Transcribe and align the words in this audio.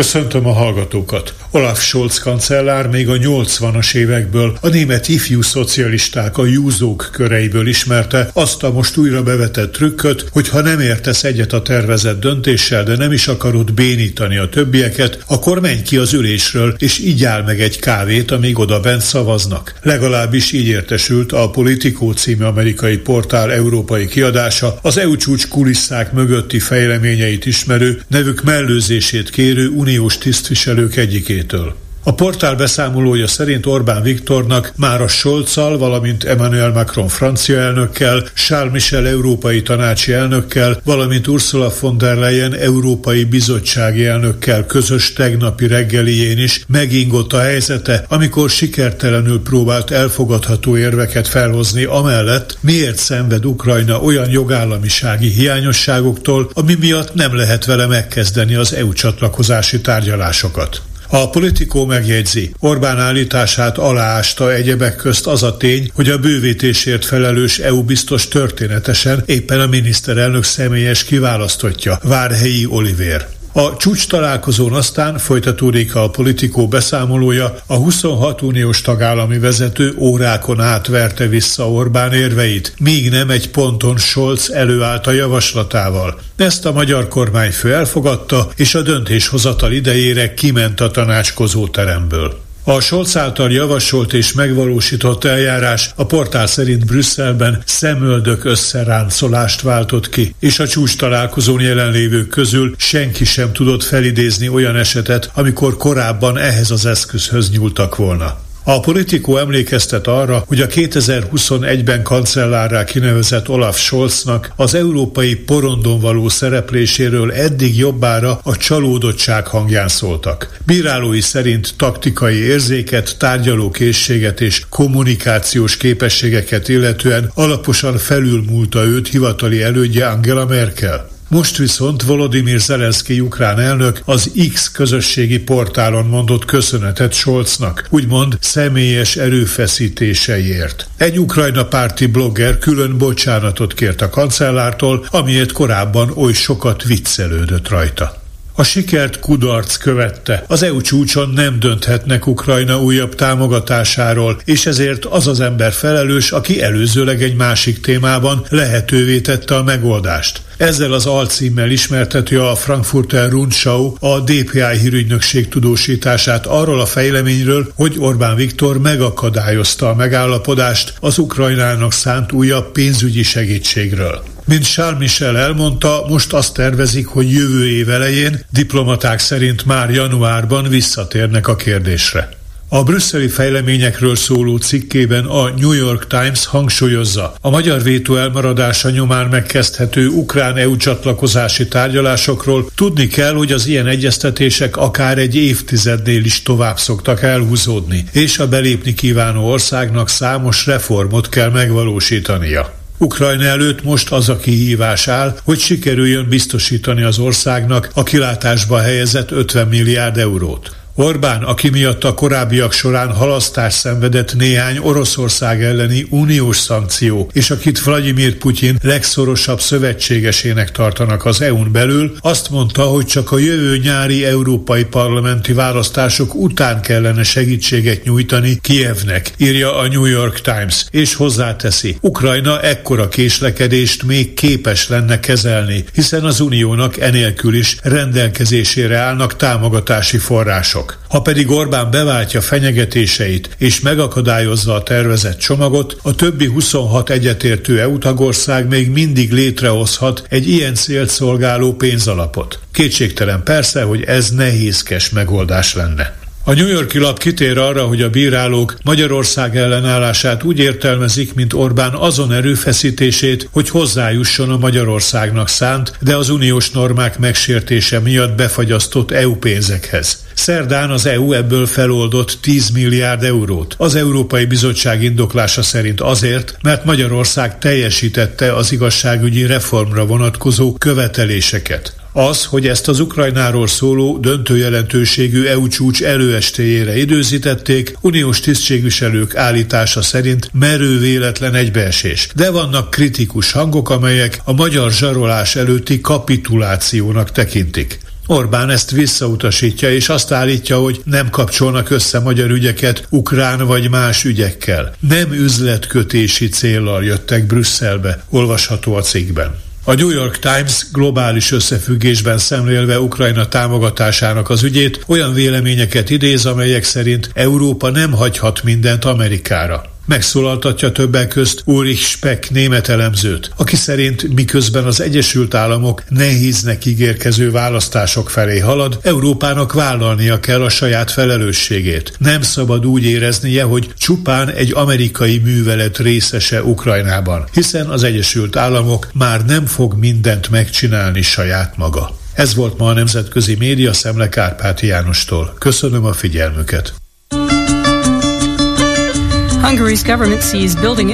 Köszöntöm 0.00 0.46
a 0.46 0.52
hallgatókat! 0.52 1.34
Olaf 1.50 1.82
Scholz 1.82 2.18
kancellár 2.18 2.88
még 2.88 3.08
a 3.08 3.16
80-as 3.16 3.94
évekből 3.94 4.58
a 4.60 4.68
német 4.68 5.08
ifjú 5.08 5.42
szocialisták 5.42 6.38
a 6.38 6.46
júzók 6.46 7.08
köreiből 7.12 7.66
ismerte 7.66 8.30
azt 8.32 8.62
a 8.62 8.72
most 8.72 8.96
újra 8.96 9.22
bevetett 9.22 9.72
trükköt, 9.72 10.28
hogy 10.32 10.48
ha 10.48 10.60
nem 10.60 10.80
értesz 10.80 11.24
egyet 11.24 11.52
a 11.52 11.62
tervezett 11.62 12.20
döntéssel, 12.20 12.82
de 12.82 12.96
nem 12.96 13.12
is 13.12 13.28
akarod 13.28 13.72
bénítani 13.72 14.36
a 14.36 14.48
többieket, 14.48 15.24
akkor 15.26 15.60
menj 15.60 15.82
ki 15.82 15.96
az 15.96 16.12
ülésről, 16.12 16.74
és 16.78 16.98
így 16.98 17.24
áll 17.24 17.42
meg 17.42 17.60
egy 17.60 17.78
kávét, 17.78 18.30
amíg 18.30 18.58
oda 18.58 18.80
bent 18.80 19.02
szavaznak. 19.02 19.74
Legalábbis 19.82 20.52
így 20.52 20.66
értesült 20.66 21.32
a 21.32 21.50
Politico 21.50 22.12
című 22.12 22.44
amerikai 22.44 22.96
portál 22.96 23.52
európai 23.52 24.06
kiadása, 24.06 24.78
az 24.82 24.98
EU 24.98 25.16
csúcs 25.16 25.48
kulisszák 25.48 26.12
mögötti 26.12 26.58
fejleményeit 26.58 27.46
ismerő, 27.46 28.02
nevük 28.08 28.42
mellőzését 28.42 29.30
kérő 29.30 29.68
uniós 29.90 30.18
tisztviselők 30.18 30.96
egyikétől. 30.96 31.76
A 32.10 32.14
portál 32.14 32.54
beszámolója 32.54 33.26
szerint 33.26 33.66
Orbán 33.66 34.02
Viktornak 34.02 34.72
már 34.76 35.02
a 35.02 35.08
Scholzal, 35.08 35.78
valamint 35.78 36.24
Emmanuel 36.24 36.72
Macron 36.72 37.08
francia 37.08 37.58
elnökkel, 37.58 38.22
Charles 38.34 38.72
Michel 38.72 39.08
európai 39.08 39.62
tanácsi 39.62 40.12
elnökkel, 40.12 40.80
valamint 40.84 41.26
Ursula 41.26 41.72
von 41.80 41.98
der 41.98 42.16
Leyen 42.16 42.54
európai 42.54 43.24
bizottsági 43.24 44.06
elnökkel 44.06 44.66
közös 44.66 45.12
tegnapi 45.12 45.66
reggelién 45.66 46.38
is 46.38 46.64
megingott 46.68 47.32
a 47.32 47.40
helyzete, 47.40 48.04
amikor 48.08 48.50
sikertelenül 48.50 49.42
próbált 49.42 49.90
elfogadható 49.90 50.76
érveket 50.76 51.28
felhozni 51.28 51.84
amellett, 51.84 52.58
miért 52.60 52.96
szenved 52.96 53.46
Ukrajna 53.46 54.00
olyan 54.00 54.30
jogállamisági 54.30 55.28
hiányosságoktól, 55.28 56.50
ami 56.54 56.76
miatt 56.80 57.14
nem 57.14 57.36
lehet 57.36 57.64
vele 57.64 57.86
megkezdeni 57.86 58.54
az 58.54 58.74
EU 58.74 58.92
csatlakozási 58.92 59.80
tárgyalásokat. 59.80 60.82
A 61.12 61.30
politikó 61.30 61.84
megjegyzi, 61.84 62.54
Orbán 62.58 62.98
állítását 62.98 63.78
aláásta 63.78 64.52
egyebek 64.52 64.96
közt 64.96 65.26
az 65.26 65.42
a 65.42 65.56
tény, 65.56 65.90
hogy 65.94 66.08
a 66.08 66.18
bővítésért 66.18 67.04
felelős 67.04 67.58
EU 67.58 67.82
biztos 67.82 68.28
történetesen 68.28 69.22
éppen 69.26 69.60
a 69.60 69.66
miniszterelnök 69.66 70.44
személyes 70.44 71.04
kiválasztotja, 71.04 71.98
Várhelyi 72.02 72.66
Olivér. 72.66 73.39
A 73.52 73.76
csúcs 73.76 74.08
találkozón 74.08 74.72
aztán 74.72 75.18
folytatódik 75.18 75.94
a 75.94 76.10
politikó 76.10 76.68
beszámolója, 76.68 77.54
a 77.66 77.74
26 77.74 78.42
uniós 78.42 78.80
tagállami 78.80 79.38
vezető 79.38 79.94
órákon 79.98 80.60
átverte 80.60 81.26
vissza 81.26 81.70
Orbán 81.70 82.12
érveit, 82.12 82.74
míg 82.78 83.10
nem 83.10 83.30
egy 83.30 83.50
ponton 83.50 83.96
Scholz 83.96 84.50
előállt 84.50 85.06
a 85.06 85.10
javaslatával. 85.10 86.20
Ezt 86.36 86.66
a 86.66 86.72
magyar 86.72 87.08
kormányfő 87.08 87.74
elfogadta, 87.74 88.48
és 88.56 88.74
a 88.74 88.82
döntéshozatal 88.82 89.72
idejére 89.72 90.34
kiment 90.34 90.80
a 90.80 90.90
tanácskozó 90.90 91.68
teremből. 91.68 92.49
A 92.70 92.80
Scholz 92.80 93.16
által 93.16 93.50
javasolt 93.50 94.12
és 94.12 94.32
megvalósított 94.32 95.24
eljárás 95.24 95.90
a 95.96 96.06
portál 96.06 96.46
szerint 96.46 96.86
Brüsszelben 96.86 97.62
szemöldök 97.64 98.44
összeráncolást 98.44 99.60
váltott 99.60 100.08
ki, 100.08 100.34
és 100.38 100.58
a 100.58 100.68
csúcs 100.68 100.96
találkozón 100.96 101.60
jelenlévők 101.60 102.28
közül 102.28 102.74
senki 102.76 103.24
sem 103.24 103.52
tudott 103.52 103.82
felidézni 103.82 104.48
olyan 104.48 104.76
esetet, 104.76 105.30
amikor 105.34 105.76
korábban 105.76 106.38
ehhez 106.38 106.70
az 106.70 106.86
eszközhöz 106.86 107.50
nyúltak 107.50 107.96
volna. 107.96 108.49
A 108.64 108.80
politikó 108.80 109.36
emlékeztet 109.36 110.06
arra, 110.06 110.44
hogy 110.46 110.60
a 110.60 110.66
2021-ben 110.66 112.02
kancellárrá 112.02 112.84
kinevezett 112.84 113.48
Olaf 113.48 113.78
Scholznak 113.78 114.52
az 114.56 114.74
európai 114.74 115.34
porondon 115.34 116.00
való 116.00 116.28
szerepléséről 116.28 117.32
eddig 117.32 117.76
jobbára 117.76 118.40
a 118.42 118.56
csalódottság 118.56 119.46
hangján 119.46 119.88
szóltak. 119.88 120.58
Bírálói 120.66 121.20
szerint 121.20 121.74
taktikai 121.76 122.36
érzéket, 122.36 123.16
tárgyalókészséget 123.18 124.40
és 124.40 124.62
kommunikációs 124.68 125.76
képességeket 125.76 126.68
illetően 126.68 127.30
alaposan 127.34 127.98
felülmúlta 127.98 128.84
őt 128.84 129.08
hivatali 129.08 129.62
elődje 129.62 130.06
Angela 130.06 130.46
Merkel. 130.46 131.18
Most 131.30 131.56
viszont 131.56 132.02
Volodymyr 132.02 132.60
Zelenszky 132.60 133.20
ukrán 133.20 133.58
elnök 133.58 134.00
az 134.04 134.30
X 134.52 134.70
közösségi 134.70 135.38
portálon 135.38 136.06
mondott 136.06 136.44
köszönetet 136.44 137.12
Scholznak, 137.12 137.86
úgymond 137.90 138.36
személyes 138.40 139.16
erőfeszítéseiért. 139.16 140.88
Egy 140.96 141.18
ukrajna 141.18 141.66
párti 141.66 142.06
blogger 142.06 142.58
külön 142.58 142.98
bocsánatot 142.98 143.74
kért 143.74 144.00
a 144.00 144.08
kancellártól, 144.08 145.06
amiért 145.10 145.52
korábban 145.52 146.10
oly 146.14 146.32
sokat 146.32 146.82
viccelődött 146.82 147.68
rajta. 147.68 148.19
A 148.60 148.64
sikert 148.64 149.20
kudarc 149.20 149.76
követte. 149.76 150.44
Az 150.46 150.62
EU 150.62 150.80
csúcson 150.80 151.30
nem 151.34 151.58
dönthetnek 151.58 152.26
Ukrajna 152.26 152.82
újabb 152.82 153.14
támogatásáról, 153.14 154.40
és 154.44 154.66
ezért 154.66 155.04
az 155.04 155.26
az 155.26 155.40
ember 155.40 155.72
felelős, 155.72 156.30
aki 156.32 156.62
előzőleg 156.62 157.22
egy 157.22 157.36
másik 157.36 157.80
témában 157.80 158.46
lehetővé 158.48 159.20
tette 159.20 159.56
a 159.56 159.62
megoldást. 159.62 160.40
Ezzel 160.56 160.92
az 160.92 161.06
alcímmel 161.06 161.70
ismerteti 161.70 162.34
a 162.34 162.54
Frankfurter 162.54 163.30
Rundschau 163.30 163.94
a 164.00 164.20
DPI 164.20 164.78
hírügynökség 164.80 165.48
tudósítását 165.48 166.46
arról 166.46 166.80
a 166.80 166.86
fejleményről, 166.86 167.72
hogy 167.74 167.96
Orbán 167.98 168.36
Viktor 168.36 168.78
megakadályozta 168.78 169.88
a 169.88 169.94
megállapodást 169.94 170.94
az 171.00 171.18
Ukrajnának 171.18 171.92
szánt 171.92 172.32
újabb 172.32 172.72
pénzügyi 172.72 173.22
segítségről. 173.22 174.22
Mint 174.50 174.72
Charles 174.72 174.98
Michel 174.98 175.38
elmondta, 175.38 176.04
most 176.08 176.32
azt 176.32 176.54
tervezik, 176.54 177.06
hogy 177.06 177.32
jövő 177.32 177.68
év 177.68 177.90
elején 177.90 178.44
diplomaták 178.52 179.18
szerint 179.18 179.64
már 179.64 179.90
januárban 179.90 180.68
visszatérnek 180.68 181.48
a 181.48 181.56
kérdésre. 181.56 182.28
A 182.68 182.82
brüsszeli 182.82 183.28
fejleményekről 183.28 184.16
szóló 184.16 184.56
cikkében 184.56 185.24
a 185.24 185.50
New 185.50 185.72
York 185.72 186.06
Times 186.06 186.46
hangsúlyozza, 186.46 187.34
a 187.40 187.50
magyar 187.50 187.82
vétó 187.82 188.16
elmaradása 188.16 188.90
nyomán 188.90 189.26
megkezdhető 189.26 190.08
ukrán-EU 190.08 190.76
csatlakozási 190.76 191.68
tárgyalásokról 191.68 192.70
tudni 192.74 193.06
kell, 193.06 193.34
hogy 193.34 193.52
az 193.52 193.66
ilyen 193.66 193.86
egyeztetések 193.86 194.76
akár 194.76 195.18
egy 195.18 195.36
évtizednél 195.36 196.24
is 196.24 196.42
tovább 196.42 196.78
szoktak 196.78 197.22
elhúzódni, 197.22 198.04
és 198.12 198.38
a 198.38 198.48
belépni 198.48 198.94
kívánó 198.94 199.50
országnak 199.50 200.08
számos 200.08 200.66
reformot 200.66 201.28
kell 201.28 201.50
megvalósítania. 201.50 202.79
Ukrajna 203.02 203.44
előtt 203.44 203.82
most 203.82 204.12
az 204.12 204.28
a 204.28 204.36
kihívás 204.36 205.08
áll, 205.08 205.38
hogy 205.44 205.58
sikerüljön 205.58 206.28
biztosítani 206.28 207.02
az 207.02 207.18
országnak 207.18 207.90
a 207.94 208.02
kilátásba 208.02 208.80
helyezett 208.80 209.30
50 209.30 209.68
milliárd 209.68 210.16
eurót. 210.16 210.79
Orbán, 211.00 211.42
aki 211.42 211.68
miatt 211.68 212.04
a 212.04 212.14
korábbiak 212.14 212.72
során 212.72 213.12
halasztás 213.12 213.74
szenvedett 213.74 214.34
néhány 214.34 214.78
Oroszország 214.78 215.62
elleni 215.62 216.06
uniós 216.10 216.56
szankció, 216.56 217.30
és 217.32 217.50
akit 217.50 217.82
Vladimir 217.82 218.36
Putyin 218.36 218.78
legszorosabb 218.82 219.60
szövetségesének 219.60 220.70
tartanak 220.70 221.24
az 221.24 221.40
EU-n 221.40 221.72
belül, 221.72 222.16
azt 222.20 222.50
mondta, 222.50 222.82
hogy 222.82 223.06
csak 223.06 223.32
a 223.32 223.38
jövő 223.38 223.78
nyári 223.78 224.24
európai 224.24 224.84
parlamenti 224.84 225.52
választások 225.52 226.34
után 226.34 226.80
kellene 226.80 227.22
segítséget 227.22 228.04
nyújtani 228.04 228.58
Kievnek, 228.60 229.32
írja 229.36 229.76
a 229.76 229.88
New 229.88 230.04
York 230.04 230.40
Times, 230.40 230.86
és 230.90 231.14
hozzáteszi, 231.14 231.96
Ukrajna 232.00 232.60
ekkora 232.60 233.08
késlekedést 233.08 234.02
még 234.02 234.34
képes 234.34 234.88
lenne 234.88 235.20
kezelni, 235.20 235.84
hiszen 235.94 236.24
az 236.24 236.40
uniónak 236.40 236.98
enélkül 236.98 237.54
is 237.54 237.76
rendelkezésére 237.82 238.96
állnak 238.96 239.36
támogatási 239.36 240.18
források. 240.18 240.89
Ha 241.08 241.20
pedig 241.20 241.50
Orbán 241.50 241.90
beváltja 241.90 242.40
fenyegetéseit 242.40 243.50
és 243.58 243.80
megakadályozza 243.80 244.74
a 244.74 244.82
tervezett 244.82 245.38
csomagot, 245.38 245.96
a 246.02 246.14
többi 246.14 246.46
26 246.46 247.10
egyetértő 247.10 247.80
EU 247.80 247.98
tagország 247.98 248.68
még 248.68 248.90
mindig 248.90 249.32
létrehozhat 249.32 250.22
egy 250.28 250.48
ilyen 250.48 250.74
célt 250.74 251.08
szolgáló 251.08 251.72
pénzalapot. 251.72 252.58
Kétségtelen 252.72 253.42
persze, 253.42 253.82
hogy 253.82 254.02
ez 254.02 254.30
nehézkes 254.30 255.10
megoldás 255.10 255.74
lenne. 255.74 256.19
A 256.44 256.54
New 256.54 256.66
Yorki 256.66 256.98
lap 256.98 257.18
kitér 257.18 257.58
arra, 257.58 257.84
hogy 257.84 258.02
a 258.02 258.10
bírálók 258.10 258.76
Magyarország 258.84 259.56
ellenállását 259.56 260.42
úgy 260.42 260.58
értelmezik, 260.58 261.34
mint 261.34 261.52
Orbán 261.52 261.94
azon 261.94 262.32
erőfeszítését, 262.32 263.48
hogy 263.52 263.68
hozzájusson 263.68 264.50
a 264.50 264.58
Magyarországnak 264.58 265.48
szánt, 265.48 265.92
de 266.00 266.16
az 266.16 266.28
uniós 266.28 266.70
normák 266.70 267.18
megsértése 267.18 267.98
miatt 267.98 268.36
befagyasztott 268.36 269.10
EU 269.10 269.34
pénzekhez. 269.36 270.24
Szerdán 270.34 270.90
az 270.90 271.06
EU 271.06 271.32
ebből 271.32 271.66
feloldott 271.66 272.38
10 272.40 272.70
milliárd 272.70 273.22
eurót. 273.22 273.74
Az 273.78 273.94
Európai 273.94 274.44
Bizottság 274.44 275.02
indoklása 275.02 275.62
szerint 275.62 276.00
azért, 276.00 276.56
mert 276.62 276.84
Magyarország 276.84 277.58
teljesítette 277.58 278.54
az 278.54 278.72
igazságügyi 278.72 279.46
reformra 279.46 280.06
vonatkozó 280.06 280.72
követeléseket. 280.72 281.99
Az, 282.12 282.44
hogy 282.44 282.66
ezt 282.66 282.88
az 282.88 283.00
Ukrajnáról 283.00 283.66
szóló 283.66 284.18
döntő 284.18 284.56
jelentőségű 284.56 285.44
EU 285.44 285.68
csúcs 285.68 286.02
előestéjére 286.02 286.98
időzítették, 286.98 287.96
uniós 288.00 288.40
tisztségviselők 288.40 289.36
állítása 289.36 290.02
szerint 290.02 290.50
merő 290.52 290.98
véletlen 290.98 291.54
egybeesés. 291.54 292.28
De 292.34 292.50
vannak 292.50 292.90
kritikus 292.90 293.52
hangok, 293.52 293.90
amelyek 293.90 294.40
a 294.44 294.52
magyar 294.52 294.92
zsarolás 294.92 295.56
előtti 295.56 296.00
kapitulációnak 296.00 297.32
tekintik. 297.32 297.98
Orbán 298.26 298.70
ezt 298.70 298.90
visszautasítja, 298.90 299.92
és 299.92 300.08
azt 300.08 300.32
állítja, 300.32 300.78
hogy 300.78 301.00
nem 301.04 301.30
kapcsolnak 301.30 301.90
össze 301.90 302.18
magyar 302.18 302.50
ügyeket 302.50 303.06
ukrán 303.08 303.66
vagy 303.66 303.90
más 303.90 304.24
ügyekkel. 304.24 304.94
Nem 305.00 305.32
üzletkötési 305.32 306.48
céllal 306.48 307.04
jöttek 307.04 307.46
Brüsszelbe, 307.46 308.24
olvasható 308.28 308.94
a 308.94 309.00
cikkben. 309.00 309.68
A 309.84 309.94
New 309.94 310.10
York 310.10 310.38
Times 310.38 310.86
globális 310.92 311.52
összefüggésben 311.52 312.38
szemlélve 312.38 313.00
Ukrajna 313.00 313.48
támogatásának 313.48 314.50
az 314.50 314.62
ügyét 314.62 315.04
olyan 315.06 315.32
véleményeket 315.32 316.10
idéz, 316.10 316.46
amelyek 316.46 316.84
szerint 316.84 317.30
Európa 317.34 317.90
nem 317.90 318.12
hagyhat 318.12 318.62
mindent 318.62 319.04
Amerikára. 319.04 319.99
Megszólaltatja 320.10 320.92
többek 320.92 321.28
közt 321.28 321.62
Ulrich 321.64 322.02
Speck 322.02 322.50
német 322.50 322.88
elemzőt, 322.88 323.50
aki 323.56 323.76
szerint 323.76 324.34
miközben 324.34 324.84
az 324.84 325.00
Egyesült 325.00 325.54
Államok 325.54 326.02
nehéznek 326.08 326.84
ígérkező 326.84 327.50
választások 327.50 328.30
felé 328.30 328.58
halad, 328.58 328.98
Európának 329.02 329.72
vállalnia 329.72 330.40
kell 330.40 330.62
a 330.62 330.68
saját 330.68 331.10
felelősségét. 331.10 332.12
Nem 332.18 332.42
szabad 332.42 332.86
úgy 332.86 333.04
éreznie, 333.04 333.62
hogy 333.62 333.92
csupán 333.98 334.48
egy 334.48 334.72
amerikai 334.74 335.38
művelet 335.38 335.98
részese 335.98 336.62
Ukrajnában, 336.62 337.44
hiszen 337.52 337.86
az 337.86 338.02
Egyesült 338.02 338.56
Államok 338.56 339.10
már 339.12 339.44
nem 339.44 339.66
fog 339.66 339.94
mindent 339.94 340.50
megcsinálni 340.50 341.22
saját 341.22 341.76
maga. 341.76 342.18
Ez 342.34 342.54
volt 342.54 342.78
ma 342.78 342.88
a 342.88 342.92
Nemzetközi 342.92 343.54
Média 343.58 343.92
Szemle 343.92 344.28
Kárpáti 344.28 344.86
Jánostól. 344.86 345.54
Köszönöm 345.58 346.04
a 346.04 346.12
figyelmüket! 346.12 346.92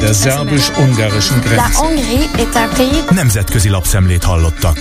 Der 0.01 0.13
szerbus-ungarischen 0.15 1.41
Grenze. 1.41 1.79
Nemzetközi 3.11 3.69
lapszemlét 3.69 4.25
hallottak. 4.25 4.79